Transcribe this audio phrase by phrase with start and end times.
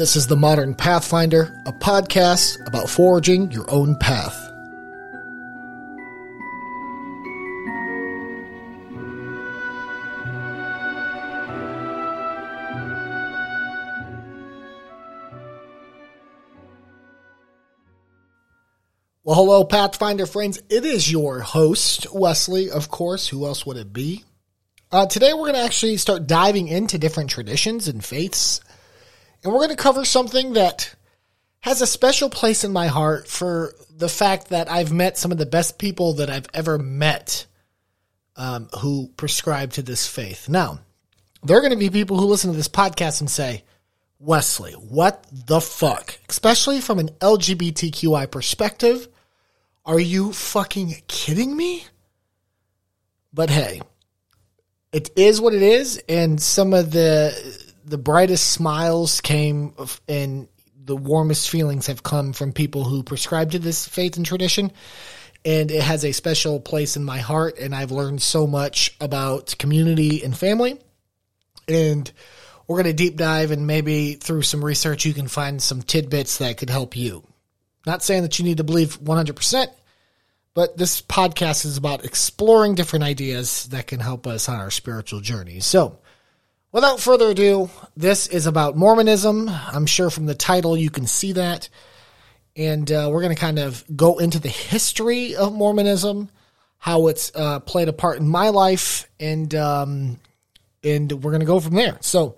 [0.00, 4.34] This is The Modern Pathfinder, a podcast about forging your own path.
[19.22, 20.62] Well, hello, Pathfinder friends.
[20.70, 23.28] It is your host, Wesley, of course.
[23.28, 24.24] Who else would it be?
[24.90, 28.62] Uh, today, we're going to actually start diving into different traditions and faiths.
[29.42, 30.94] And we're going to cover something that
[31.60, 35.38] has a special place in my heart for the fact that I've met some of
[35.38, 37.46] the best people that I've ever met
[38.36, 40.48] um, who prescribe to this faith.
[40.48, 40.80] Now,
[41.42, 43.64] there are going to be people who listen to this podcast and say,
[44.18, 46.18] Wesley, what the fuck?
[46.28, 49.08] Especially from an LGBTQI perspective.
[49.86, 51.84] Are you fucking kidding me?
[53.32, 53.80] But hey,
[54.92, 57.49] it is what it is, and some of the
[57.90, 59.74] the brightest smiles came
[60.08, 60.48] and
[60.82, 64.72] the warmest feelings have come from people who prescribe to this faith and tradition.
[65.44, 69.56] And it has a special place in my heart, and I've learned so much about
[69.58, 70.78] community and family.
[71.66, 72.10] And
[72.66, 76.38] we're going to deep dive and maybe through some research you can find some tidbits
[76.38, 77.24] that could help you.
[77.86, 79.66] Not saying that you need to believe 100%,
[80.54, 85.20] but this podcast is about exploring different ideas that can help us on our spiritual
[85.20, 85.60] journey.
[85.60, 85.99] So,
[86.72, 89.48] without further ado, this is about Mormonism.
[89.48, 91.68] I'm sure from the title you can see that.
[92.56, 96.28] And uh, we're going to kind of go into the history of Mormonism,
[96.78, 100.20] how it's uh, played a part in my life, and um,
[100.82, 101.96] and we're going to go from there.
[102.00, 102.36] So,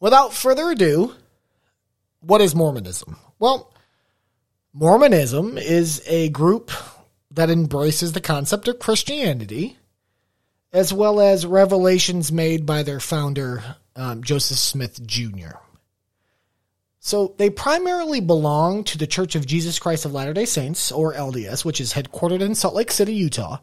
[0.00, 1.14] without further ado,
[2.20, 3.16] what is Mormonism?
[3.38, 3.72] Well,
[4.72, 6.70] Mormonism is a group
[7.32, 9.76] that embraces the concept of Christianity,
[10.72, 13.62] as well as revelations made by their founder,
[13.96, 15.56] um, Joseph Smith Jr.
[17.00, 21.14] So they primarily belong to the Church of Jesus Christ of Latter day Saints, or
[21.14, 23.58] LDS, which is headquartered in Salt Lake City, Utah.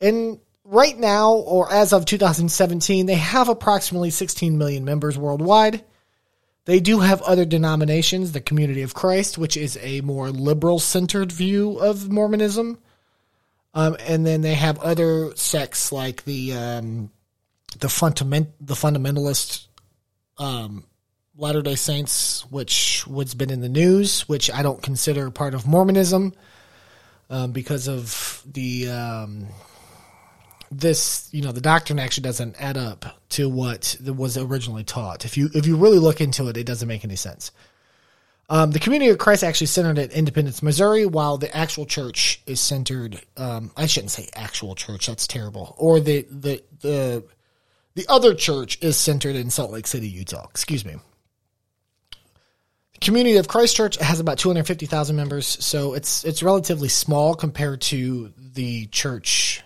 [0.00, 5.84] And right now, or as of 2017, they have approximately 16 million members worldwide.
[6.64, 11.32] They do have other denominations, the Community of Christ, which is a more liberal centered
[11.32, 12.78] view of Mormonism.
[13.78, 17.12] Um, and then they have other sects like the um,
[17.78, 19.68] the fundament the fundamentalist
[20.36, 20.82] um,
[21.36, 25.64] Latter Day Saints, which has been in the news, which I don't consider part of
[25.64, 26.34] Mormonism
[27.30, 29.46] um, because of the um,
[30.72, 35.24] this you know the doctrine actually doesn't add up to what was originally taught.
[35.24, 37.52] If you if you really look into it, it doesn't make any sense.
[38.50, 42.60] Um, the Community of Christ actually centered at Independence, Missouri, while the actual church is
[42.60, 43.20] centered.
[43.36, 45.74] Um, I shouldn't say actual church; that's terrible.
[45.78, 47.24] Or the the the
[47.94, 50.46] the other church is centered in Salt Lake City, Utah.
[50.48, 50.96] Excuse me.
[52.94, 56.42] The Community of Christ Church has about two hundred fifty thousand members, so it's it's
[56.42, 59.62] relatively small compared to the church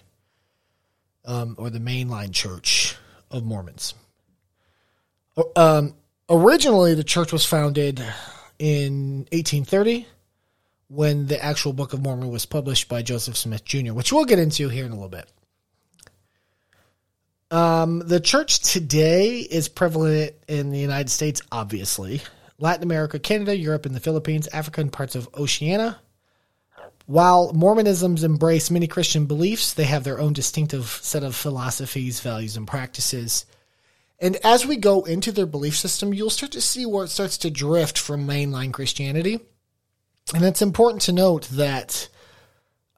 [1.24, 2.96] um, or the mainline church
[3.30, 3.94] of Mormons.
[5.54, 5.94] Um,
[6.28, 8.02] originally, the church was founded
[8.58, 10.06] in 1830
[10.88, 14.38] when the actual Book of Mormon was published by Joseph Smith Jr., which we'll get
[14.38, 15.26] into here in a little bit.
[17.50, 22.22] Um, the church today is prevalent in the United States, obviously,
[22.58, 25.98] Latin America, Canada, Europe, and the Philippines, Africa, and parts of Oceania.
[27.06, 32.56] While Mormonisms embrace many Christian beliefs, they have their own distinctive set of philosophies, values,
[32.56, 33.44] and practices.
[34.22, 37.36] And as we go into their belief system, you'll start to see where it starts
[37.38, 39.40] to drift from mainline Christianity.
[40.32, 42.08] And it's important to note that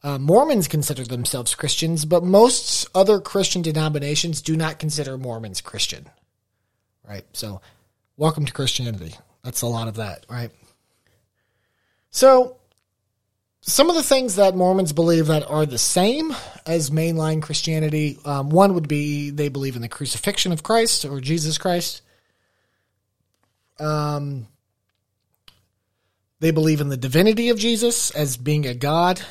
[0.02, 6.10] uh, Mormons consider themselves Christians, but most other Christian denominations do not consider Mormons Christian.
[7.08, 7.24] Right?
[7.32, 7.62] So,
[8.18, 9.14] welcome to Christianity.
[9.42, 10.50] That's a lot of that, right?
[12.10, 12.58] So,
[13.66, 18.18] some of the things that Mormons believe that are the same as mainline Christianity.
[18.24, 22.02] Um, one would be they believe in the crucifixion of Christ or Jesus Christ.
[23.80, 24.48] Um,
[26.40, 29.22] they believe in the divinity of Jesus as being a God.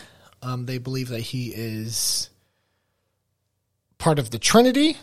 [0.41, 2.31] Um, they believe that he is
[3.99, 4.97] part of the Trinity.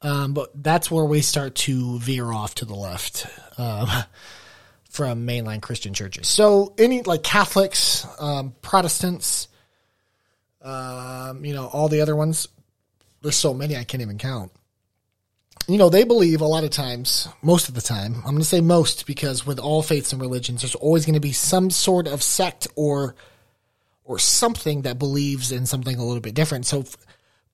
[0.00, 3.26] Um, but that's where we start to veer off to the left.
[4.90, 6.28] From mainline Christian churches.
[6.28, 9.46] So any like Catholics, um, Protestants,
[10.62, 12.48] um, you know, all the other ones.
[13.22, 14.50] There's so many I can't even count.
[15.68, 18.44] You know, they believe a lot of times, most of the time, I'm going to
[18.44, 22.08] say most because with all faiths and religions, there's always going to be some sort
[22.08, 23.14] of sect or
[24.04, 26.66] or something that believes in something a little bit different.
[26.66, 26.84] So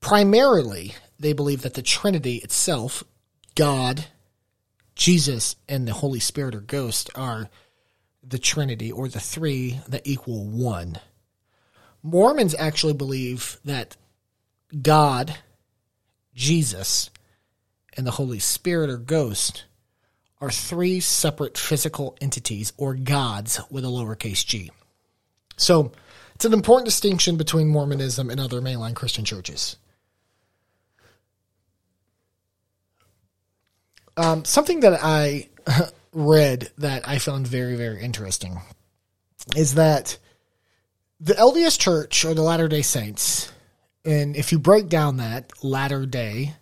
[0.01, 3.05] primarily, they believe that the Trinity itself,
[3.55, 4.07] God,
[4.97, 7.49] Jesus and the Holy Spirit or Ghost are
[8.27, 10.99] the Trinity or the three that equal one.
[12.03, 13.97] Mormons actually believe that
[14.83, 15.37] God,
[16.35, 17.11] Jesus,
[17.97, 19.65] and the Holy Spirit or Ghost
[20.41, 24.71] are three separate physical entities or gods with a lowercase g.
[25.57, 25.93] So
[26.35, 29.77] it's an important distinction between Mormonism and other mainline Christian churches.
[34.17, 35.49] Um, something that I
[36.13, 38.61] read that I found very, very interesting
[39.55, 40.19] is that
[41.21, 43.53] the LDS Church or the Latter day Saints,
[44.05, 46.55] and if you break down that latter day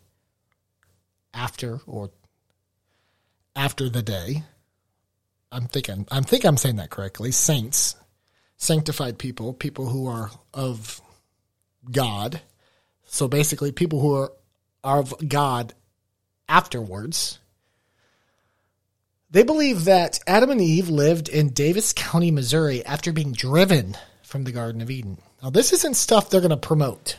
[1.32, 2.10] after or
[3.56, 4.42] after the day,
[5.52, 7.30] I'm thinking I'm think I'm saying that correctly.
[7.30, 7.94] Saints,
[8.56, 11.00] sanctified people, people who are of
[11.90, 12.40] God.
[13.06, 14.32] So basically, people who are,
[14.82, 15.74] are of God
[16.48, 17.38] afterwards
[19.34, 24.44] they believe that Adam and Eve lived in Daviess County, Missouri after being driven from
[24.44, 25.18] the Garden of Eden.
[25.42, 27.18] Now, this isn't stuff they're going to promote.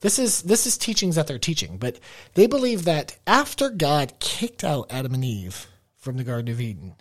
[0.00, 1.98] This is this is teachings that they're teaching, but
[2.34, 5.66] they believe that after God kicked out Adam and Eve
[5.96, 6.94] from the Garden of Eden,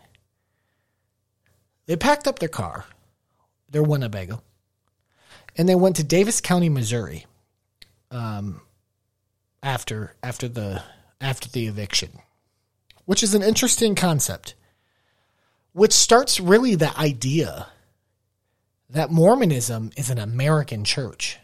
[1.86, 2.86] they packed up their car,
[3.70, 4.42] their Winnebago,
[5.58, 7.26] and they went to Daviess County, Missouri.
[8.10, 8.62] Um,
[9.62, 10.82] after after the
[11.20, 12.22] after the eviction
[13.12, 14.56] which is an interesting concept,
[15.74, 17.68] which starts really the idea
[18.90, 21.38] that Mormonism is an American church,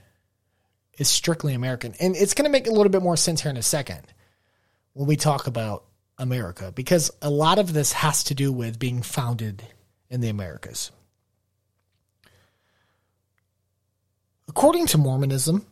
[0.97, 1.93] is strictly American.
[1.99, 4.03] And it's going to make a little bit more sense here in a second
[4.93, 5.83] when we talk about
[6.17, 9.61] America, because a lot of this has to do with being founded
[10.09, 10.93] in the Americas.
[14.47, 15.65] According to Mormonism,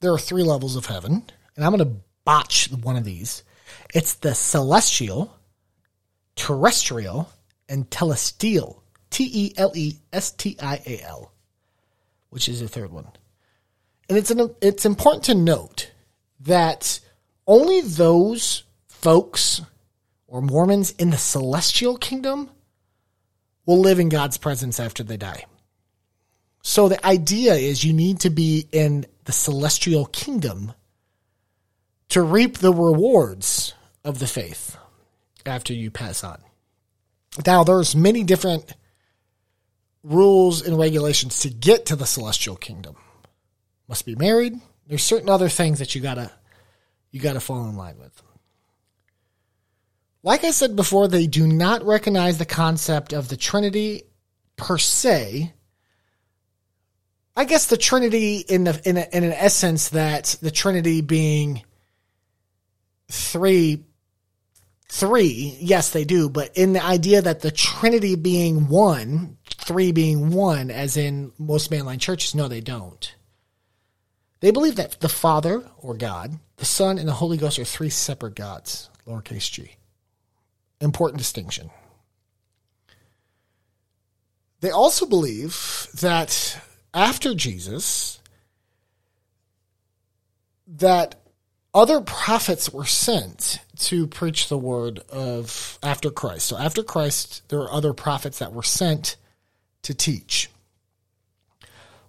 [0.00, 1.22] there are three levels of heaven,
[1.54, 3.44] and I'm going to botch one of these.
[3.94, 5.36] It's the celestial,
[6.36, 7.30] terrestrial,
[7.68, 8.80] and telestial.
[9.10, 11.32] T E L E S T I A L,
[12.30, 13.06] which is the third one.
[14.08, 15.92] And it's an, it's important to note
[16.40, 16.98] that
[17.46, 19.60] only those folks
[20.26, 22.48] or Mormons in the celestial kingdom
[23.66, 25.44] will live in God's presence after they die.
[26.62, 30.72] So the idea is you need to be in the celestial kingdom
[32.12, 33.72] to reap the rewards
[34.04, 34.76] of the faith
[35.46, 36.42] after you pass on.
[37.46, 38.74] Now, there's many different
[40.02, 42.96] rules and regulations to get to the celestial kingdom.
[43.88, 44.60] Must be married.
[44.86, 46.30] There's certain other things that you gotta
[47.12, 48.22] you gotta fall in line with.
[50.22, 54.02] Like I said before, they do not recognize the concept of the Trinity
[54.56, 55.54] per se.
[57.34, 61.62] I guess the Trinity in the in, a, in an essence that the Trinity being
[63.12, 63.84] three
[64.88, 70.30] three, yes, they do, but in the idea that the Trinity being one, three being
[70.30, 73.14] one, as in most mainline churches, no, they don't.
[74.40, 77.88] They believe that the Father, or God, the Son, and the Holy Ghost are three
[77.88, 79.76] separate gods, lowercase g.
[80.80, 81.70] Important distinction.
[84.60, 86.60] They also believe that
[86.92, 88.20] after Jesus,
[90.66, 91.21] that
[91.74, 96.46] other prophets were sent to preach the word of after Christ.
[96.46, 99.16] So after Christ, there are other prophets that were sent
[99.82, 100.50] to teach,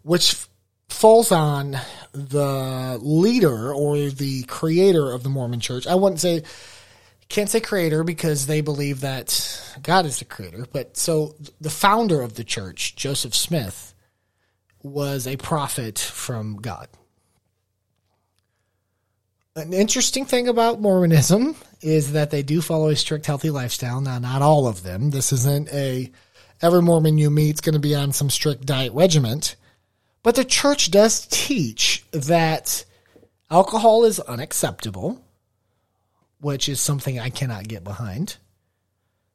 [0.03, 0.47] which
[0.89, 1.77] falls on
[2.11, 5.87] the leader or the creator of the Mormon church.
[5.87, 6.43] I wouldn't say,
[7.29, 10.67] can't say creator because they believe that God is the creator.
[10.71, 13.95] But so the founder of the church, Joseph Smith,
[14.83, 16.89] was a prophet from God
[19.55, 24.01] an interesting thing about Mormonism is that they do follow a strict healthy lifestyle.
[24.01, 25.11] Now, not all of them.
[25.11, 26.11] This isn't a
[26.61, 29.55] every Mormon you meet is going to be on some strict diet regiment.
[30.23, 32.85] But the church does teach that
[33.51, 35.23] alcohol is unacceptable,
[36.39, 38.37] which is something I cannot get behind.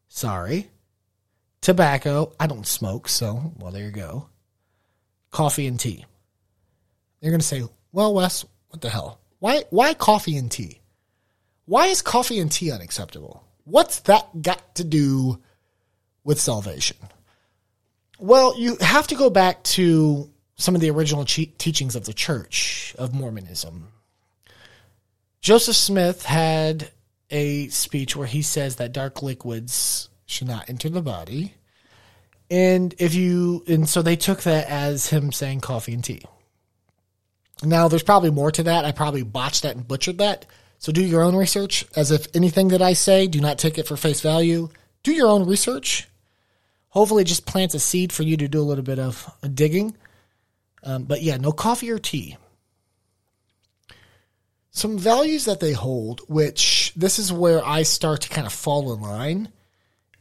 [0.08, 0.68] Sorry.
[1.60, 4.28] Tobacco, I don't smoke, so, well, there you go.
[5.30, 6.06] Coffee and tea.
[7.20, 9.20] They're going to say, well, Wes, what the hell?
[9.38, 10.80] Why why coffee and tea?
[11.66, 13.44] Why is coffee and tea unacceptable?
[13.64, 15.40] What's that got to do
[16.24, 16.96] with salvation?
[18.18, 22.94] Well, you have to go back to some of the original teachings of the Church
[22.98, 23.88] of Mormonism.
[25.40, 26.90] Joseph Smith had
[27.30, 31.54] a speech where he says that dark liquids should not enter the body.
[32.50, 36.24] And if you and so they took that as him saying coffee and tea.
[37.62, 38.84] Now, there's probably more to that.
[38.84, 40.46] I probably botched that and butchered that.
[40.78, 41.84] So do your own research.
[41.96, 44.68] As if anything that I say, do not take it for face value.
[45.02, 46.08] Do your own research.
[46.90, 49.96] Hopefully, just plants a seed for you to do a little bit of digging.
[50.84, 52.36] Um, but yeah, no coffee or tea.
[54.70, 58.92] Some values that they hold, which this is where I start to kind of fall
[58.92, 59.48] in line,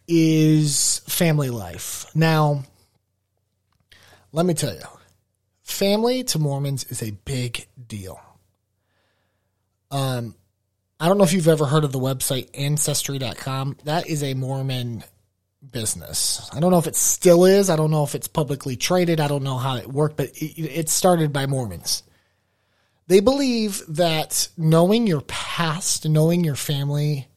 [0.07, 2.07] is family life.
[2.15, 2.63] Now,
[4.31, 4.81] let me tell you,
[5.67, 8.19] family to Mormons is a big deal.
[9.91, 10.35] Um,
[10.99, 13.77] I don't know if you've ever heard of the website ancestry.com.
[13.83, 15.03] That is a Mormon
[15.71, 16.49] business.
[16.53, 17.69] I don't know if it still is.
[17.69, 19.19] I don't know if it's publicly traded.
[19.19, 22.03] I don't know how it worked, but it, it started by Mormons.
[23.07, 27.27] They believe that knowing your past, knowing your family,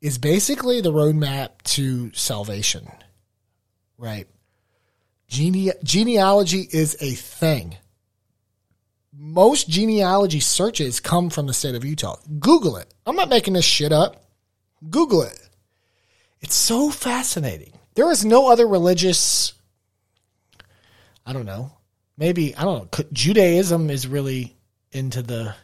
[0.00, 2.88] is basically the roadmap to salvation.
[3.96, 4.28] Right?
[5.28, 7.76] Gene- genealogy is a thing.
[9.12, 12.16] Most genealogy searches come from the state of Utah.
[12.38, 12.92] Google it.
[13.04, 14.24] I'm not making this shit up.
[14.88, 15.38] Google it.
[16.40, 17.72] It's so fascinating.
[17.94, 19.54] There is no other religious,
[21.26, 21.72] I don't know,
[22.16, 24.56] maybe, I don't know, Judaism is really
[24.92, 25.54] into the,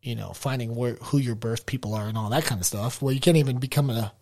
[0.00, 3.02] you know, finding where, who your birth people are and all that kind of stuff.
[3.02, 4.12] Well, you can't even become a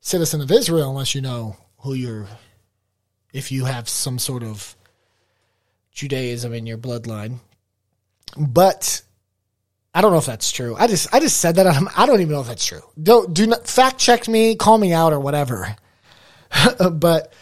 [0.00, 2.28] citizen of Israel unless you know who your
[3.32, 4.76] if you have some sort of
[5.92, 7.38] Judaism in your bloodline.
[8.36, 9.02] But
[9.94, 10.76] I don't know if that's true.
[10.76, 11.66] I just I just said that.
[11.66, 12.82] I'm, I don't even know if that's true.
[13.00, 15.76] Don't do not fact check me, call me out or whatever.
[16.92, 17.32] but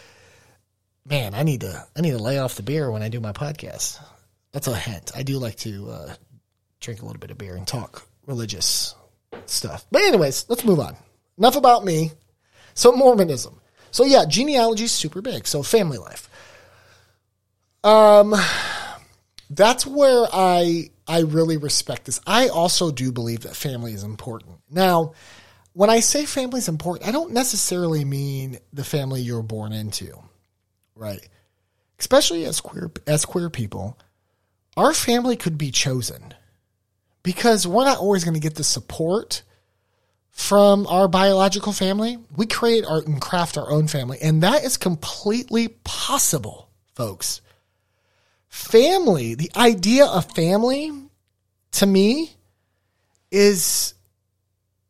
[1.07, 3.31] man, I need to I need to lay off the beer when I do my
[3.31, 3.99] podcast.
[4.53, 5.11] That's a hint.
[5.15, 6.13] I do like to uh,
[6.79, 8.95] drink a little bit of beer and talk religious
[9.45, 9.85] stuff.
[9.91, 10.95] But anyways, let's move on.
[11.37, 12.11] Enough about me.
[12.73, 13.59] So Mormonism.
[13.97, 15.47] So yeah, genealogy is super big.
[15.47, 16.29] So family life.
[17.83, 18.35] Um,
[19.49, 22.21] that's where I I really respect this.
[22.27, 24.59] I also do believe that family is important.
[24.69, 25.13] Now,
[25.73, 30.13] when I say family is important, I don't necessarily mean the family you're born into,
[30.93, 31.27] right?
[31.97, 33.97] Especially as queer as queer people,
[34.77, 36.35] our family could be chosen
[37.23, 39.41] because we're not always going to get the support
[40.37, 42.19] from our biological family.
[42.37, 47.41] We create our, and craft our own family, and that is completely possible, folks.
[48.47, 50.91] Family, the idea of family
[51.71, 52.31] to me
[53.31, 53.95] is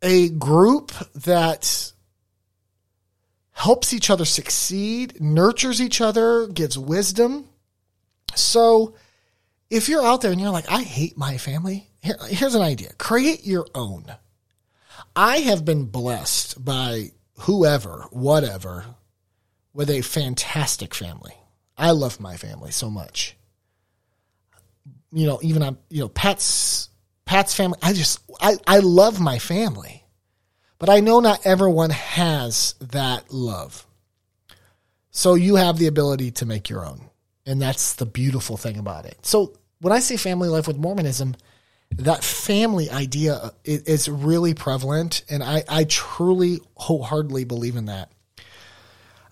[0.01, 1.93] a group that
[3.53, 7.47] helps each other succeed, nurtures each other, gives wisdom.
[8.35, 8.95] So,
[9.69, 12.91] if you're out there and you're like, I hate my family, here, here's an idea
[12.97, 14.05] create your own.
[15.15, 17.11] I have been blessed by
[17.41, 18.85] whoever, whatever,
[19.73, 21.33] with a fantastic family.
[21.77, 23.35] I love my family so much.
[25.11, 26.89] You know, even I'm, you know, Pat's
[27.25, 27.77] Pat's family.
[27.81, 30.03] I just I I love my family.
[30.79, 33.85] But I know not everyone has that love.
[35.09, 37.01] So you have the ability to make your own.
[37.45, 39.25] And that's the beautiful thing about it.
[39.25, 41.35] So when I say family life with Mormonism,
[41.91, 48.12] that family idea is really prevalent, and I, I truly wholeheartedly believe in that.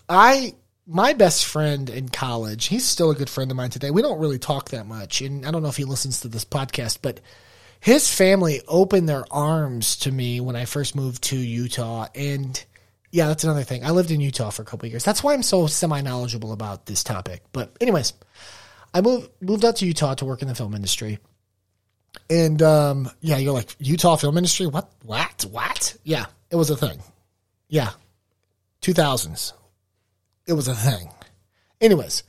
[0.08, 0.54] I
[0.88, 3.90] my best friend in college, he's still a good friend of mine today.
[3.90, 6.44] We don't really talk that much, and I don't know if he listens to this
[6.44, 7.20] podcast, but
[7.80, 12.64] his family opened their arms to me when I first moved to Utah, and
[13.10, 13.84] yeah, that's another thing.
[13.84, 15.04] I lived in Utah for a couple years.
[15.04, 17.42] That's why I'm so semi knowledgeable about this topic.
[17.52, 18.12] But anyways,
[18.92, 21.18] I moved moved out to Utah to work in the film industry
[22.28, 24.66] and um, yeah, you're like Utah film industry.
[24.66, 24.90] What?
[25.04, 25.46] What?
[25.50, 25.96] What?
[26.04, 27.00] Yeah, it was a thing.
[27.68, 27.90] Yeah,
[28.80, 29.52] two thousands.
[30.46, 31.10] It was a thing.
[31.80, 32.22] Anyways,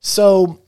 [0.00, 0.60] so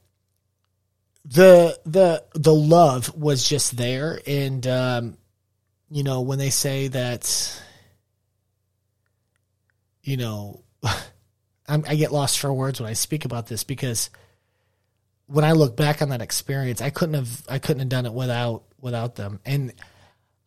[1.24, 5.16] the the the love was just there, and um,
[5.90, 7.62] you know when they say that,
[10.02, 10.62] you know,
[11.68, 14.10] I'm, I get lost for words when I speak about this because
[15.30, 18.12] when I look back on that experience, I couldn't have I couldn't have done it
[18.12, 19.72] without without them, and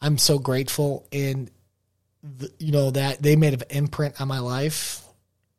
[0.02, 1.08] I'm so grateful.
[1.12, 1.50] And
[2.22, 5.02] the, you know that they made an imprint on my life,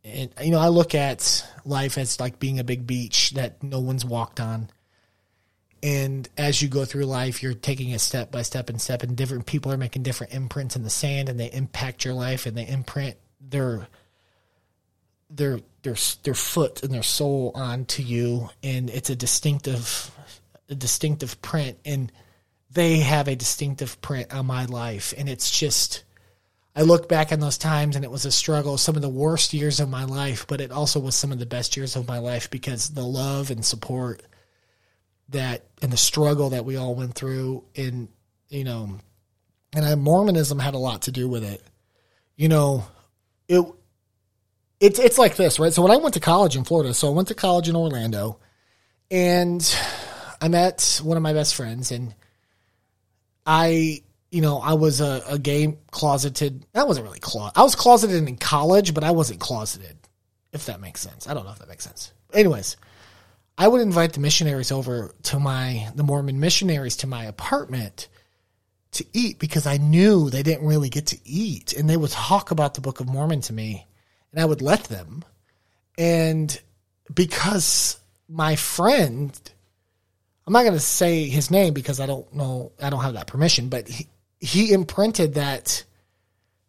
[0.04, 3.80] and you know I look at life as like being a big beach that no
[3.80, 4.68] one's walked on.
[5.82, 9.16] And as you go through life, you're taking it step by step and step, and
[9.16, 12.56] different people are making different imprints in the sand, and they impact your life, and
[12.56, 13.86] they imprint their
[15.36, 20.10] their their their foot and their soul onto you, and it's a distinctive
[20.68, 22.10] a distinctive print, and
[22.70, 26.04] they have a distinctive print on my life, and it's just.
[26.76, 29.54] I look back on those times and it was a struggle, some of the worst
[29.54, 32.18] years of my life, but it also was some of the best years of my
[32.18, 34.24] life because the love and support
[35.28, 38.08] that and the struggle that we all went through and
[38.48, 38.98] you know
[39.74, 41.62] and I, Mormonism had a lot to do with it.
[42.36, 42.86] You know,
[43.48, 43.64] it
[44.80, 45.72] it's it's like this, right?
[45.72, 48.38] So when I went to college in Florida, so I went to college in Orlando,
[49.10, 49.76] and
[50.40, 52.14] I met one of my best friends, and
[53.46, 56.66] I, you know, I was a, a gay closeted.
[56.74, 57.58] I wasn't really closeted.
[57.58, 59.96] I was closeted in college, but I wasn't closeted.
[60.52, 62.12] If that makes sense, I don't know if that makes sense.
[62.32, 62.76] Anyways,
[63.56, 68.08] I would invite the missionaries over to my the Mormon missionaries to my apartment
[68.92, 72.50] to eat because I knew they didn't really get to eat, and they would talk
[72.50, 73.86] about the Book of Mormon to me,
[74.34, 75.24] and I would let them,
[75.96, 76.60] and
[77.14, 77.98] because
[78.28, 79.38] my friend
[80.46, 83.26] I'm not going to say his name because I don't know, I don't have that
[83.26, 84.08] permission, but he,
[84.40, 85.84] he imprinted that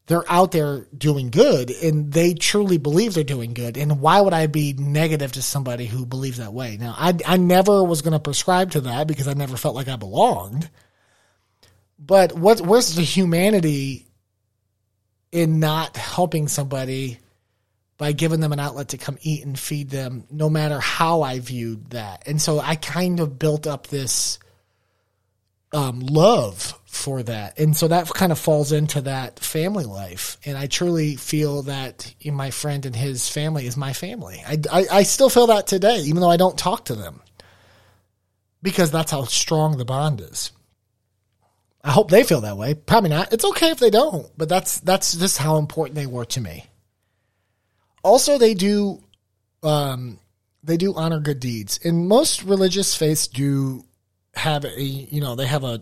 [0.07, 3.75] they're out there doing good and they truly believe they're doing good.
[3.75, 6.77] And why would I be negative to somebody who believes that way?
[6.77, 9.89] Now, I, I never was going to prescribe to that because I never felt like
[9.89, 10.69] I belonged.
[11.99, 14.05] But what, where's the humanity
[15.31, 17.19] in not helping somebody
[17.97, 21.39] by giving them an outlet to come eat and feed them, no matter how I
[21.39, 22.27] viewed that.
[22.27, 24.37] And so I kind of built up this
[25.71, 27.59] um, love for that.
[27.59, 30.37] And so that kind of falls into that family life.
[30.45, 34.41] And I truly feel that my friend and his family is my family.
[34.45, 37.21] I, I, I still feel that today, even though I don't talk to them,
[38.61, 40.51] because that's how strong the bond is.
[41.83, 42.73] I hope they feel that way.
[42.73, 43.31] Probably not.
[43.31, 46.65] It's okay if they don't, but that's that's just how important they were to me.
[48.05, 49.01] Also, they do
[49.63, 50.19] um,
[50.63, 53.83] they do honor good deeds, and most religious faiths do
[54.35, 55.81] have a you know they have a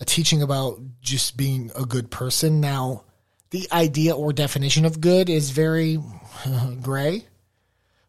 [0.00, 2.62] a teaching about just being a good person.
[2.62, 3.04] Now,
[3.50, 5.98] the idea or definition of good is very
[6.82, 7.26] gray,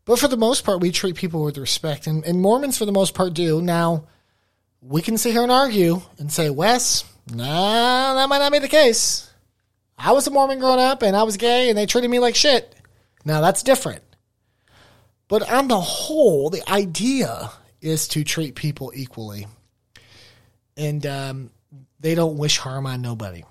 [0.06, 2.94] but for the most part, we treat people with respect, and, and Mormons for the
[2.94, 3.62] most part do.
[3.62, 4.08] Now,
[4.80, 8.70] we can sit here and argue and say, Wes, nah, that might not be the
[8.70, 9.30] case.
[9.98, 12.36] I was a Mormon growing up, and I was gay, and they treated me like
[12.36, 12.74] shit.
[13.28, 14.04] Now that's different.
[15.28, 19.48] But on the whole, the idea is to treat people equally.
[20.78, 21.52] And um,
[22.00, 23.44] they don't wish harm on nobody.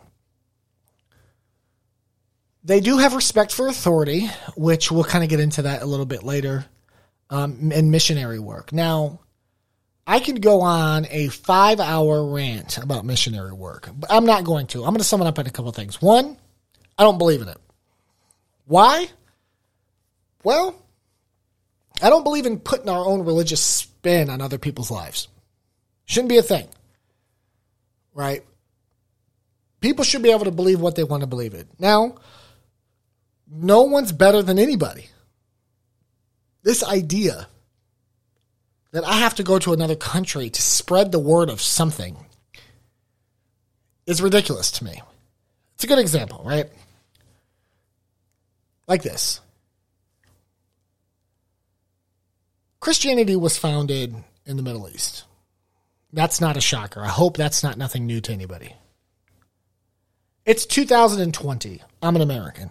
[2.65, 6.07] They do have respect for authority, which we'll kind of get into that a little
[6.07, 6.65] bit later,
[7.29, 8.73] um, in missionary work.
[8.73, 9.21] Now,
[10.07, 14.69] I could go on a five hour rant about missionary work, but I'm not going
[14.69, 14.79] to.
[14.79, 16.01] I'm going to sum it up in a couple things.
[16.01, 16.39] One,
[16.97, 17.59] I don't believe in it.
[18.65, 19.11] Why?
[20.47, 20.77] Well,
[22.01, 25.27] I don't believe in putting our own religious spin on other people's lives.
[26.05, 26.69] Shouldn't be a thing.
[28.15, 28.45] Right?
[29.81, 31.67] People should be able to believe what they want to believe in.
[31.81, 32.19] Now,
[33.51, 35.09] no one's better than anybody.
[36.63, 37.49] This idea
[38.93, 42.17] that I have to go to another country to spread the word of something
[44.07, 45.03] is ridiculous to me.
[45.75, 46.71] It's a good example, right?
[48.87, 49.41] Like this
[52.81, 55.25] Christianity was founded in the Middle East.
[56.12, 57.01] That's not a shocker.
[57.01, 58.75] I hope that's not nothing new to anybody.
[60.45, 61.83] It's 2020.
[62.01, 62.71] I'm an American,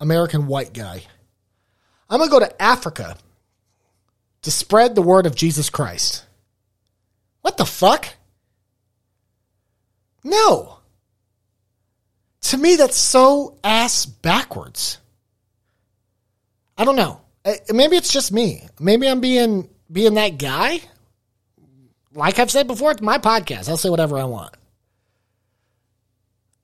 [0.00, 1.02] American white guy.
[2.08, 3.16] I'm going to go to Africa
[4.42, 6.24] to spread the word of Jesus Christ.
[7.42, 8.08] What the fuck?
[10.24, 10.78] No.
[12.42, 14.98] To me, that's so ass backwards.
[16.76, 17.20] I don't know.
[17.50, 18.68] Uh, maybe it's just me.
[18.78, 20.80] Maybe I'm being being that guy.
[22.12, 23.68] Like I've said before, it's my podcast.
[23.68, 24.54] I'll say whatever I want.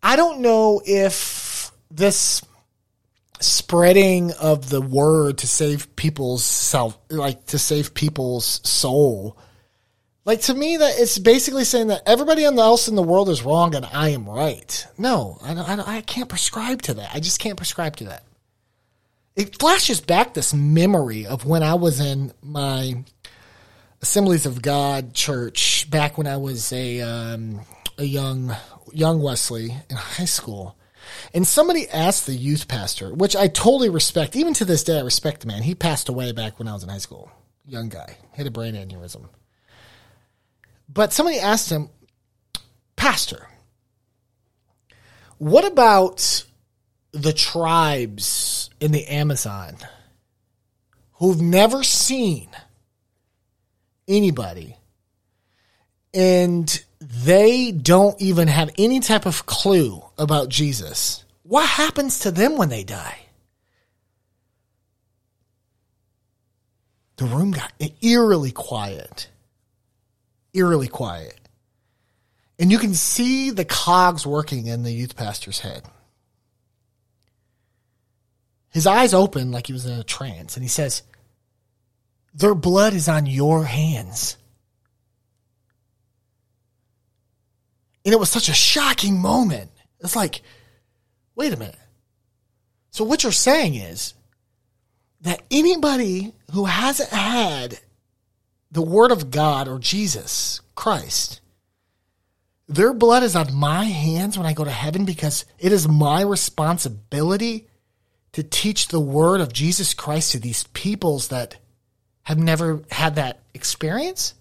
[0.02, 2.44] I don't know if this
[3.40, 9.36] spreading of the word to save people's self, like to save people's soul,
[10.24, 13.74] like to me that it's basically saying that everybody else in the world is wrong
[13.74, 14.86] and I am right.
[14.98, 17.10] No, I, I, I can't prescribe to that.
[17.14, 18.24] I just can't prescribe to that
[19.36, 23.04] it flashes back this memory of when I was in my
[24.00, 27.60] Assemblies of God church back when I was a um,
[27.98, 28.54] a young
[28.92, 30.76] young Wesley in high school.
[31.32, 34.34] And somebody asked the youth pastor, which I totally respect.
[34.34, 35.62] Even to this day, I respect the man.
[35.62, 37.30] He passed away back when I was in high school.
[37.64, 38.16] Young guy.
[38.32, 39.28] Had a brain aneurysm.
[40.88, 41.90] But somebody asked him,
[42.96, 43.46] Pastor,
[45.38, 46.44] what about
[47.12, 49.76] the tribes in the Amazon
[51.14, 52.48] who've never seen
[54.06, 54.76] anybody
[56.12, 61.24] and they don't even have any type of clue about Jesus.
[61.42, 63.18] What happens to them when they die?
[67.16, 69.28] The room got eerily quiet.
[70.54, 71.38] Eerily quiet.
[72.58, 75.82] And you can see the cogs working in the youth pastor's head.
[78.76, 81.02] His eyes open like he was in a trance, and he says,
[82.34, 84.36] Their blood is on your hands.
[88.04, 89.70] And it was such a shocking moment.
[90.00, 90.42] It's like,
[91.34, 91.78] wait a minute.
[92.90, 94.12] So what you're saying is
[95.22, 97.80] that anybody who hasn't had
[98.70, 101.40] the word of God or Jesus Christ,
[102.68, 106.20] their blood is on my hands when I go to heaven because it is my
[106.20, 107.68] responsibility
[108.36, 111.56] to teach the word of Jesus Christ to these peoples that
[112.24, 114.34] have never had that experience?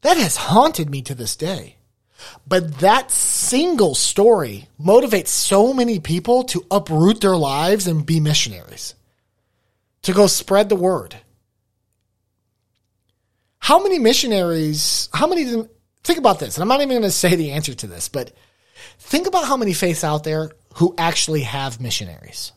[0.00, 1.76] That has haunted me to this day.
[2.48, 8.96] But that single story motivates so many people to uproot their lives and be missionaries,
[10.02, 11.14] to go spread the word.
[13.60, 15.44] How many missionaries, how many,
[16.02, 18.32] think about this, and I'm not even going to say the answer to this, but
[18.98, 22.52] think about how many faiths out there who actually have missionaries.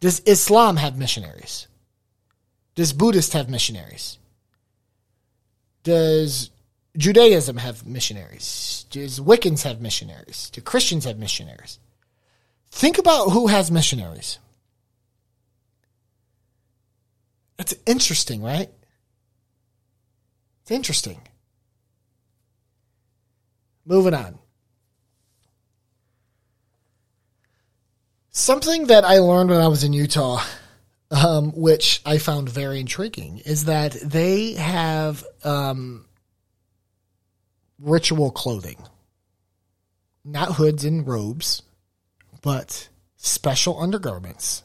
[0.00, 1.66] Does Islam have missionaries?
[2.74, 4.18] Does Buddhist have missionaries?
[5.82, 6.50] Does
[6.96, 8.86] Judaism have missionaries?
[8.90, 10.50] Does Wiccans have missionaries?
[10.50, 11.78] Do Christians have missionaries?
[12.70, 14.38] Think about who has missionaries.
[17.58, 18.70] It's interesting, right?
[20.62, 21.20] It's interesting.
[23.84, 24.38] Moving on.
[28.38, 30.40] Something that I learned when I was in Utah
[31.10, 36.06] um, which I found very intriguing, is that they have um,
[37.78, 38.82] ritual clothing,
[40.24, 41.62] not hoods and robes,
[42.42, 44.62] but special undergarments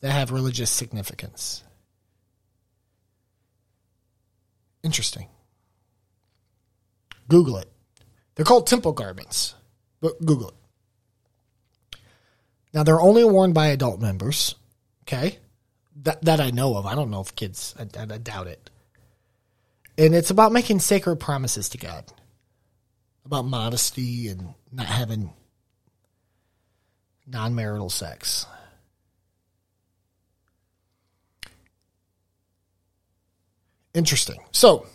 [0.00, 1.62] that have religious significance.
[4.82, 5.28] Interesting.
[7.28, 7.70] Google it.
[8.34, 9.54] They're called temple garments,
[10.02, 10.54] but Google it.
[12.74, 14.56] Now, they're only worn by adult members
[15.06, 15.38] Okay.
[16.02, 16.86] That, that I know of.
[16.86, 18.70] I don't know if kids, I, I, I doubt it.
[19.96, 22.04] And it's about making sacred promises to God,
[23.24, 25.30] about modesty and not having
[27.28, 28.46] non marital sex.
[33.92, 34.40] Interesting.
[34.50, 34.86] So,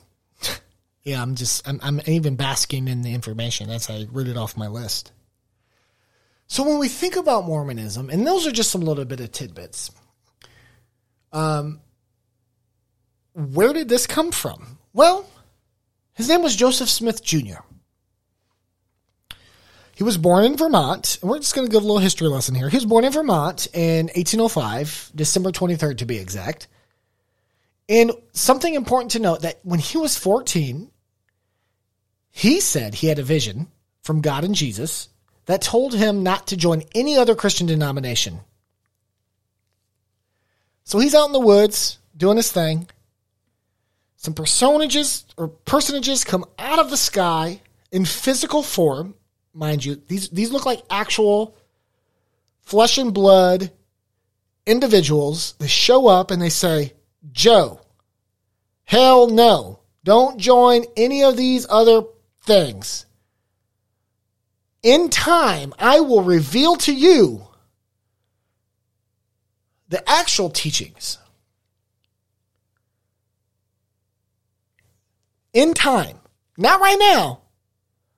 [1.03, 4.57] yeah, I'm just, I'm, I'm even basking in the information as I read it off
[4.57, 5.13] my list.
[6.49, 9.91] So when we think about Mormonism, and those are just some little bit of tidbits,
[11.31, 11.79] um,
[13.33, 14.79] where did this come from?
[14.91, 15.29] Well,
[16.15, 17.59] his name was Joseph Smith Jr.
[19.93, 21.19] He was born in Vermont.
[21.21, 22.69] And we're just going to give a little history lesson here.
[22.69, 26.67] He was born in Vermont in 1805, December 23rd to be exact.
[27.87, 30.89] And something important to note that when he was 14,
[32.31, 33.67] he said he had a vision
[34.01, 35.09] from God and Jesus
[35.49, 38.41] that told him not to join any other Christian denomination.
[40.83, 42.87] So he's out in the woods doing his thing.
[44.15, 49.15] Some personages or personages come out of the sky in physical form,
[49.51, 49.99] mind you.
[50.07, 51.57] These these look like actual
[52.61, 53.71] flesh and blood
[54.67, 55.55] individuals.
[55.57, 56.93] They show up and they say,
[57.31, 57.81] "Joe,
[58.83, 59.79] hell no.
[60.03, 62.03] Don't join any of these other
[62.43, 63.07] things.
[64.81, 67.45] In time, I will reveal to you
[69.89, 71.17] the actual teachings
[75.53, 76.19] in time,
[76.57, 77.41] not right now,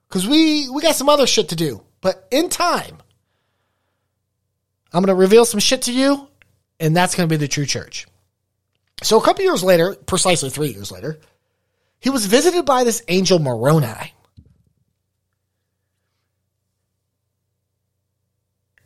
[0.07, 2.97] because we, we got some other shit to do, but in time,
[4.93, 6.27] I'm going to reveal some shit to you,
[6.79, 8.05] and that's going to be the true church.
[9.01, 11.19] So a couple years later, precisely three years later,
[11.99, 14.13] he was visited by this angel Moroni.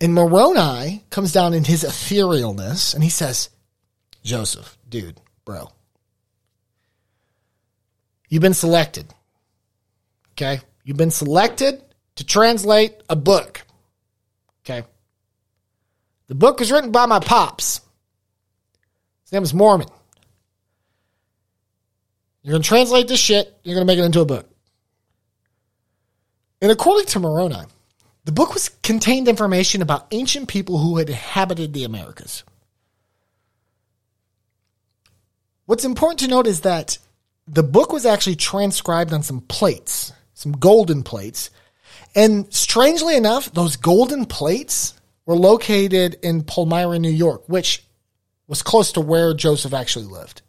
[0.06, 3.50] And Moroni comes down in his etherealness and he says,
[4.24, 5.72] Joseph, dude, bro,
[8.30, 9.12] you've been selected.
[10.34, 10.62] Okay?
[10.84, 11.82] You've been selected
[12.18, 13.64] to translate a book.
[14.64, 14.86] Okay?
[16.28, 17.82] The book was written by my pops.
[19.24, 19.88] His name is Mormon.
[22.44, 24.48] You're going to translate this shit, you're going to make it into a book.
[26.62, 27.56] And according to Moroni,
[28.26, 32.44] the book was contained information about ancient people who had inhabited the Americas.
[35.68, 36.98] What's important to note is that
[37.48, 41.52] the book was actually transcribed on some plates, some golden plates.
[42.16, 44.96] And strangely enough, those golden plates
[45.28, 47.84] were located in Palmyra, New York, which
[48.48, 50.42] was close to where Joseph actually lived.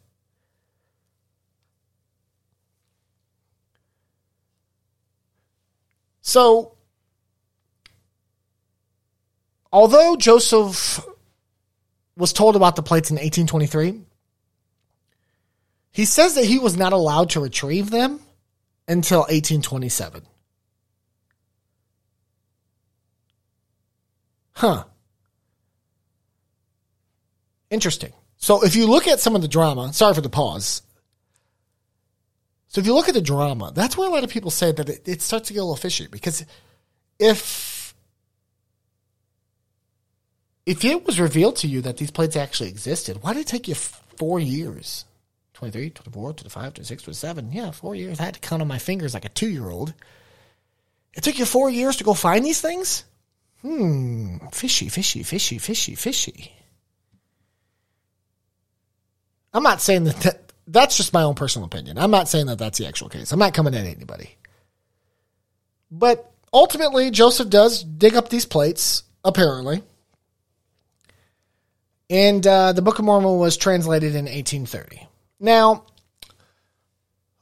[6.21, 6.76] So,
[9.71, 11.05] although Joseph
[12.15, 14.01] was told about the plates in 1823,
[15.91, 18.19] he says that he was not allowed to retrieve them
[18.87, 20.23] until 1827.
[24.53, 24.83] Huh.
[27.69, 28.13] Interesting.
[28.37, 30.81] So if you look at some of the drama, sorry for the pause.
[32.67, 34.89] So if you look at the drama, that's where a lot of people say that
[34.89, 36.45] it, it starts to get a little fishy because
[37.19, 37.66] if
[40.67, 43.69] if it was revealed to you that these plates actually existed, why did it take
[43.69, 45.05] you four years?
[45.53, 47.51] 23, 24, 25, 26, 27.
[47.53, 48.19] Yeah, four years.
[48.19, 49.93] I had to count on my fingers like a two year old.
[51.13, 53.05] It took you four years to go find these things?
[53.61, 56.51] Hmm, fishy, fishy, fishy, fishy, fishy.
[59.53, 61.97] I'm not saying that, that that's just my own personal opinion.
[61.97, 63.31] I'm not saying that that's the actual case.
[63.31, 64.35] I'm not coming at anybody.
[65.89, 69.81] But ultimately, Joseph does dig up these plates, apparently.
[72.09, 75.07] And uh, the Book of Mormon was translated in 1830.
[75.39, 75.85] Now,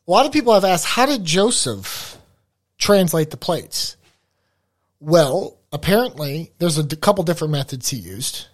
[0.07, 2.17] a lot of people have asked, how did Joseph
[2.77, 3.95] translate the plates?
[4.99, 8.47] Well, apparently, there's a couple different methods he used,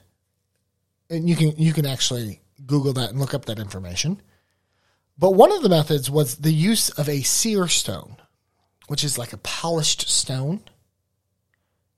[1.09, 4.21] and you can you can actually Google that and look up that information.
[5.17, 8.17] But one of the methods was the use of a seer stone,
[8.87, 10.61] which is like a polished stone.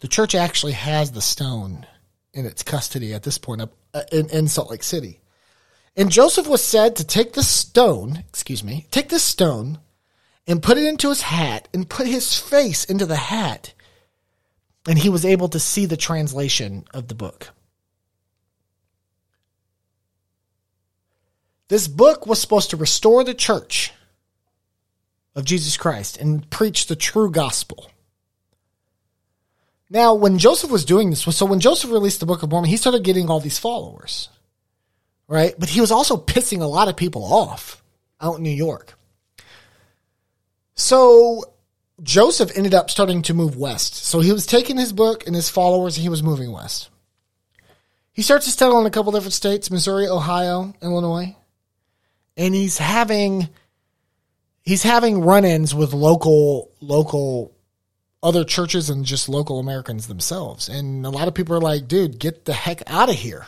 [0.02, 1.88] The church actually has the stone
[2.34, 5.20] in its custody at this point up uh, in, in Salt Lake City.
[5.96, 9.80] And Joseph was said to take the stone, excuse me, take this stone
[10.48, 13.74] and put it into his hat and put his face into the hat.
[14.88, 17.50] And he was able to see the translation of the book.
[21.70, 23.94] This book was supposed to restore the church
[25.36, 27.90] of Jesus Christ and preach the true gospel.
[29.94, 32.78] Now, when Joseph was doing this, so when Joseph released the Book of Mormon, he
[32.78, 34.28] started getting all these followers,
[35.28, 35.54] right?
[35.60, 37.84] But he was also pissing a lot of people off
[38.20, 38.98] out in New York.
[40.74, 41.44] So
[42.02, 43.94] Joseph ended up starting to move west.
[43.94, 46.90] So he was taking his book and his followers and he was moving west.
[48.14, 51.36] He starts to settle in a couple different states Missouri, Ohio, Illinois.
[52.36, 53.48] And he's having
[54.64, 57.53] he's having run-ins with local local
[58.24, 60.70] other churches and just local Americans themselves.
[60.70, 63.46] And a lot of people are like, dude, get the heck out of here.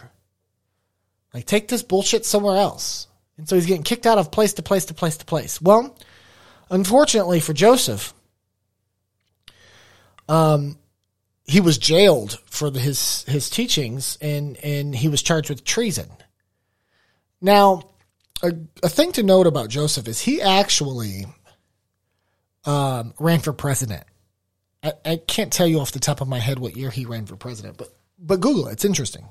[1.34, 3.08] Like, take this bullshit somewhere else.
[3.38, 5.62] And so he's getting kicked out of place to place to place to place.
[5.62, 5.98] Well,
[6.70, 8.14] unfortunately for Joseph,
[10.28, 10.78] um,
[11.46, 16.10] he was jailed for the, his his teachings, and and he was charged with treason.
[17.40, 17.84] Now,
[18.42, 21.26] a, a thing to note about Joseph is he actually
[22.66, 24.06] um, ran for president.
[24.86, 27.26] I, I can't tell you off the top of my head what year he ran
[27.26, 28.74] for president, but but Google it.
[28.74, 29.26] It's interesting.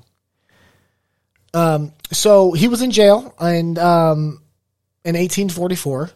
[1.53, 4.41] Um, so he was in jail and um,
[5.05, 6.11] in 1844.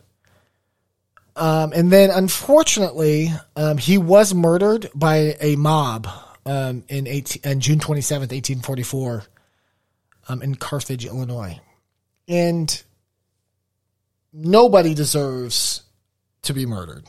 [1.35, 6.09] Um, and then, unfortunately, um, he was murdered by a mob
[6.45, 9.23] um, in 18, on June 27th, 1844,
[10.27, 11.57] um, in Carthage, Illinois.
[12.27, 12.83] And
[14.33, 15.83] nobody deserves
[16.41, 17.05] to be murdered.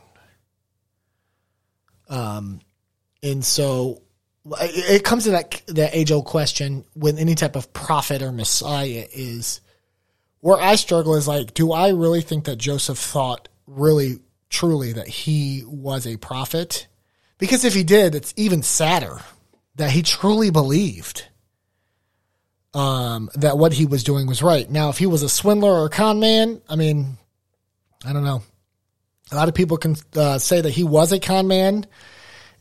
[2.10, 2.60] Um,
[3.22, 4.02] and so
[4.44, 9.06] it comes to that that age old question when any type of prophet or messiah
[9.12, 9.60] is
[10.40, 15.06] where I struggle is like, do I really think that Joseph thought really truly that
[15.06, 16.86] he was a prophet?
[17.38, 19.20] Because if he did, it's even sadder
[19.76, 21.26] that he truly believed
[22.74, 24.68] um, that what he was doing was right.
[24.70, 27.18] Now, if he was a swindler or a con man, I mean,
[28.04, 28.42] I don't know.
[29.32, 31.86] A lot of people can uh, say that he was a con man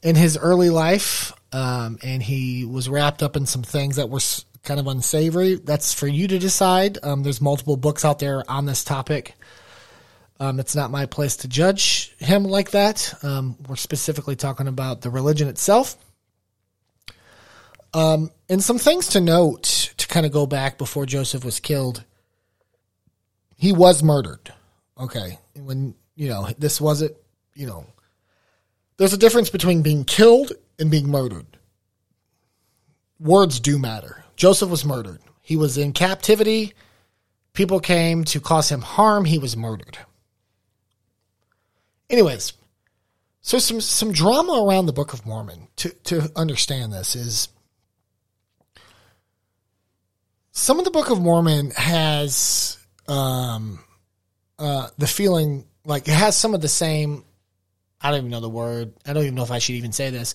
[0.02, 4.20] in his early life, um, and he was wrapped up in some things that were
[4.64, 5.56] kind of unsavory.
[5.56, 6.98] That's for you to decide.
[7.04, 9.36] Um, there's multiple books out there on this topic.
[10.40, 13.14] Um, it's not my place to judge him like that.
[13.24, 15.98] Um, we're specifically talking about the religion itself.
[17.94, 22.04] Um, and some things to note to kind of go back before Joseph was killed.
[23.58, 24.54] He was murdered.
[24.98, 25.40] Okay.
[25.56, 27.16] When, you know, this wasn't,
[27.56, 27.86] you know,
[28.98, 31.46] there's a difference between being killed and being murdered.
[33.22, 34.26] Words do matter.
[34.36, 35.22] Joseph was murdered.
[35.42, 36.74] He was in captivity.
[37.54, 39.24] People came to cause him harm.
[39.24, 39.98] He was murdered.
[42.10, 42.52] Anyways,
[43.40, 47.48] so some some drama around the Book of Mormon to to understand this is
[50.52, 52.78] some of the Book of Mormon has
[53.08, 53.80] um
[54.58, 57.24] uh the feeling like it has some of the same
[58.02, 58.94] I don't even know the word.
[59.06, 60.34] I don't even know if I should even say this.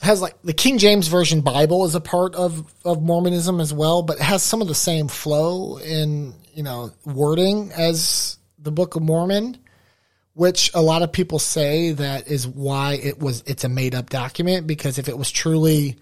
[0.00, 4.02] Has like the King James Version Bible is a part of, of Mormonism as well,
[4.02, 8.96] but it has some of the same flow in, you know, wording as the Book
[8.96, 9.58] of Mormon,
[10.32, 14.10] which a lot of people say that is why it was it's a made up
[14.10, 15.96] document because if it was truly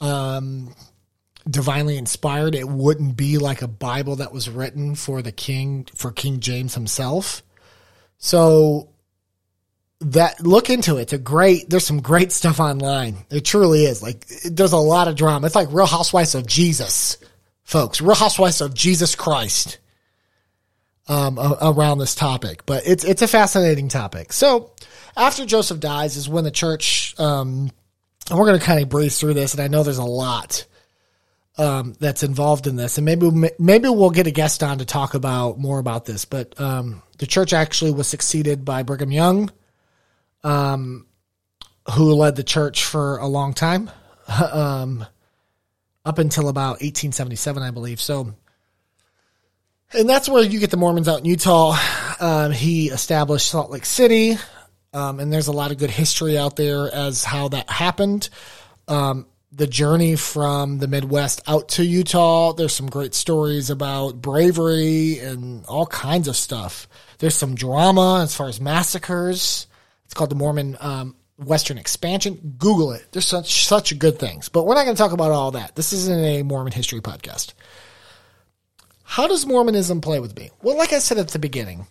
[0.00, 0.74] um
[1.48, 6.12] divinely inspired, it wouldn't be like a Bible that was written for the king for
[6.12, 7.42] King James himself.
[8.18, 8.90] So
[10.00, 11.02] that look into it.
[11.02, 11.68] It's a great.
[11.68, 13.16] There's some great stuff online.
[13.30, 14.02] It truly is.
[14.02, 15.46] Like there's a lot of drama.
[15.46, 17.18] It's like Real Housewives of Jesus,
[17.64, 18.00] folks.
[18.00, 19.78] Real Housewives of Jesus Christ.
[21.08, 24.32] Um, around this topic, but it's it's a fascinating topic.
[24.32, 24.70] So
[25.16, 27.18] after Joseph dies is when the church.
[27.18, 27.72] Um,
[28.28, 30.64] and we're going to kind of breeze through this, and I know there's a lot
[31.58, 35.14] um, that's involved in this, and maybe maybe we'll get a guest on to talk
[35.14, 36.24] about more about this.
[36.24, 39.50] But um, the church actually was succeeded by Brigham Young,
[40.42, 41.06] um,
[41.92, 43.90] who led the church for a long time,
[44.52, 45.04] um,
[46.04, 48.00] up until about 1877, I believe.
[48.00, 48.34] So,
[49.92, 51.76] and that's where you get the Mormons out in Utah.
[52.20, 54.36] Um, he established Salt Lake City,
[54.94, 58.30] um, and there's a lot of good history out there as how that happened.
[58.88, 62.52] Um, the journey from the Midwest out to Utah.
[62.52, 66.88] There's some great stories about bravery and all kinds of stuff.
[67.18, 69.66] There's some drama as far as massacres.
[70.04, 72.54] It's called the Mormon um, Western Expansion.
[72.58, 73.06] Google it.
[73.12, 74.48] There's such such good things.
[74.48, 75.74] But we're not going to talk about all that.
[75.74, 77.54] This isn't a Mormon history podcast.
[79.02, 80.50] How does Mormonism play with me?
[80.62, 81.88] Well, like I said at the beginning,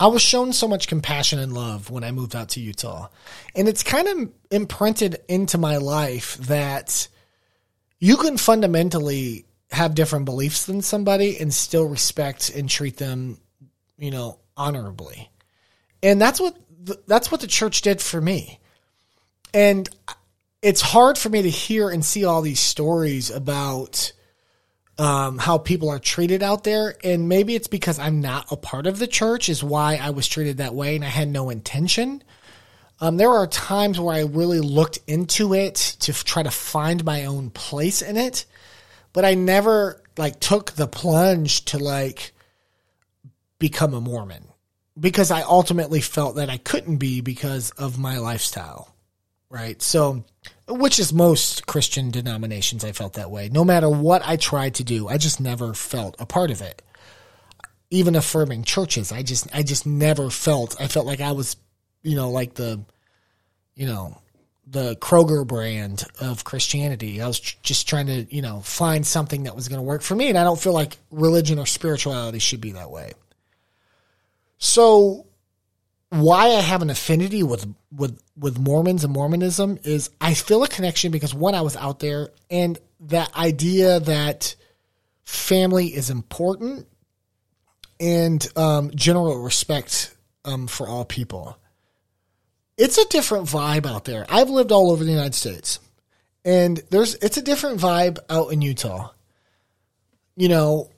[0.00, 3.08] I was shown so much compassion and love when I moved out to Utah.
[3.54, 7.08] And it's kind of imprinted into my life that
[7.98, 13.38] you can fundamentally have different beliefs than somebody and still respect and treat them,
[13.98, 15.30] you know, honorably.
[16.02, 16.56] And that's what
[17.06, 18.60] that's what the church did for me.
[19.52, 19.88] And
[20.62, 24.12] it's hard for me to hear and see all these stories about
[24.98, 26.94] um, how people are treated out there.
[27.04, 30.26] And maybe it's because I'm not a part of the church, is why I was
[30.26, 32.22] treated that way and I had no intention.
[33.00, 37.04] Um, there are times where I really looked into it to f- try to find
[37.04, 38.44] my own place in it,
[39.12, 42.32] but I never like took the plunge to like
[43.60, 44.48] become a Mormon
[44.98, 48.92] because I ultimately felt that I couldn't be because of my lifestyle.
[49.48, 49.80] Right.
[49.80, 50.24] So,
[50.68, 53.48] which is most Christian denominations, I felt that way.
[53.48, 56.82] No matter what I tried to do, I just never felt a part of it.
[57.90, 61.56] Even affirming churches, I just, I just never felt, I felt like I was,
[62.02, 62.80] you know, like the,
[63.74, 64.18] you know,
[64.66, 67.22] the Kroger brand of Christianity.
[67.22, 70.14] I was just trying to, you know, find something that was going to work for
[70.14, 70.28] me.
[70.28, 73.12] And I don't feel like religion or spirituality should be that way.
[74.58, 75.27] So
[76.10, 80.68] why I have an affinity with with with Mormons and Mormonism is I feel a
[80.68, 84.54] connection because one I was out there and that idea that
[85.24, 86.86] family is important
[88.00, 91.58] and um, general respect um, for all people.
[92.76, 94.24] It's a different vibe out there.
[94.28, 95.80] I've lived all over the United States,
[96.44, 99.10] and there's it's a different vibe out in Utah.
[100.36, 100.90] You know,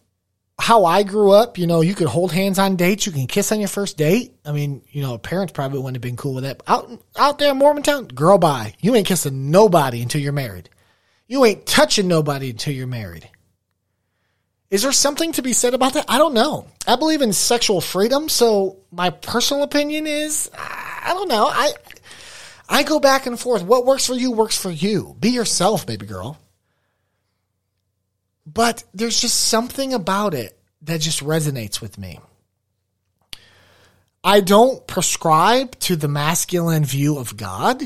[0.60, 3.50] how I grew up, you know, you could hold hands on dates, you can kiss
[3.50, 4.34] on your first date.
[4.44, 6.62] I mean, you know, parents probably wouldn't have been cool with that.
[6.66, 8.74] Out out there in Mormontown, girl, bye.
[8.80, 10.68] You ain't kissing nobody until you're married.
[11.26, 13.28] You ain't touching nobody until you're married.
[14.70, 16.04] Is there something to be said about that?
[16.08, 16.66] I don't know.
[16.86, 21.46] I believe in sexual freedom, so my personal opinion is I don't know.
[21.46, 21.72] I
[22.68, 23.62] I go back and forth.
[23.62, 25.16] What works for you works for you.
[25.18, 26.38] Be yourself, baby girl.
[28.52, 32.18] But there's just something about it that just resonates with me.
[34.24, 37.82] I don't prescribe to the masculine view of God.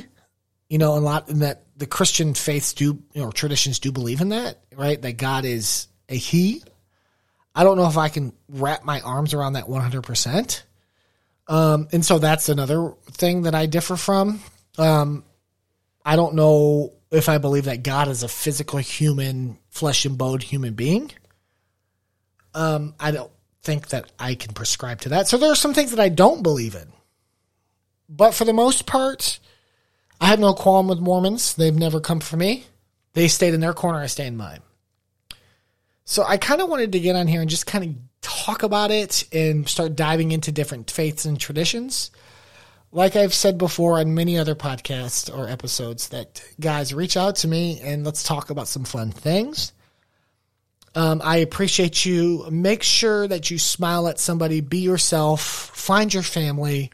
[0.68, 4.20] You know, a lot in that the Christian faiths do, you know, traditions do believe
[4.20, 5.00] in that, right?
[5.00, 6.62] That God is a he.
[7.54, 10.62] I don't know if I can wrap my arms around that 100%.
[11.46, 14.40] Um, and so that's another thing that I differ from.
[14.78, 15.24] Um,
[16.04, 20.40] I don't know if I believe that God is a physical human, flesh and bone
[20.40, 21.12] human being.
[22.54, 23.30] Um, I don't
[23.62, 25.28] think that I can prescribe to that.
[25.28, 26.88] So there are some things that I don't believe in.
[28.08, 29.38] But for the most part,
[30.20, 31.54] I have no qualm with Mormons.
[31.54, 32.64] They've never come for me.
[33.14, 34.60] They stayed in their corner, I stay in mine.
[36.04, 38.90] So I kind of wanted to get on here and just kind of talk about
[38.90, 42.10] it and start diving into different faiths and traditions
[42.94, 47.48] like I've said before on many other podcasts or episodes, that guys reach out to
[47.48, 49.72] me and let's talk about some fun things.
[50.94, 52.48] Um, I appreciate you.
[52.50, 56.92] Make sure that you smile at somebody, be yourself, find your family,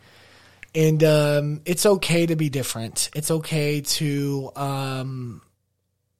[0.74, 3.10] And um, it's okay to be different.
[3.14, 5.42] It's okay to um,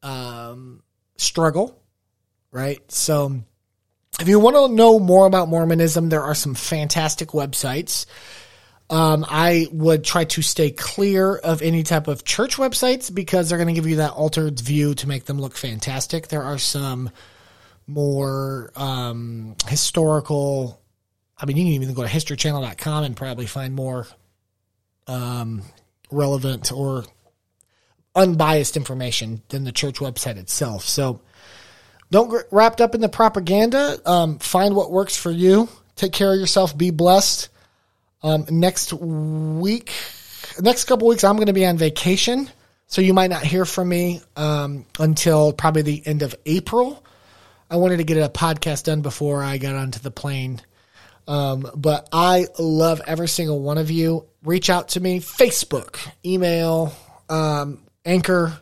[0.03, 0.83] um,
[1.17, 1.81] struggle,
[2.53, 2.81] right?
[2.93, 3.43] So,
[4.21, 8.05] if you want to know more about Mormonism, there are some fantastic websites.
[8.91, 13.59] Um, I would try to stay clear of any type of church websites because they're
[13.59, 16.27] going to give you that altered view to make them look fantastic.
[16.27, 17.11] There are some
[17.87, 20.83] more um, historical.
[21.39, 24.09] I mean, you can even go to historychannel.com and probably find more
[25.07, 25.63] um,
[26.11, 27.05] relevant or
[28.17, 30.83] unbiased information than the church website itself.
[30.83, 31.21] So
[32.11, 33.99] don't get wrapped up in the propaganda.
[34.05, 35.69] Um, find what works for you.
[35.95, 36.77] Take care of yourself.
[36.77, 37.50] Be blessed.
[38.23, 39.93] Um, next week,
[40.61, 42.51] next couple weeks, I'm going to be on vacation.
[42.87, 47.05] So you might not hear from me um, until probably the end of April.
[47.71, 50.61] I wanted to get a podcast done before I got onto the plane.
[51.29, 54.27] Um, but I love every single one of you.
[54.43, 56.93] Reach out to me, Facebook, email,
[57.29, 58.59] um, Anchor,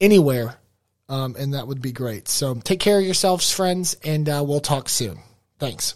[0.00, 0.56] anywhere.
[1.08, 2.26] Um, and that would be great.
[2.28, 5.20] So take care of yourselves, friends, and uh, we'll talk soon.
[5.60, 5.94] Thanks.